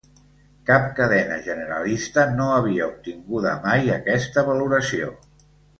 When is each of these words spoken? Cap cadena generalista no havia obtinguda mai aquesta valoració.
Cap 0.69 0.87
cadena 0.99 1.37
generalista 1.49 2.25
no 2.41 2.49
havia 2.57 2.89
obtinguda 2.93 3.55
mai 3.69 3.97
aquesta 4.01 4.51
valoració. 4.53 5.17